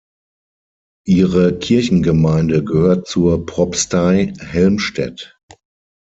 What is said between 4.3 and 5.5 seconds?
Helmstedt.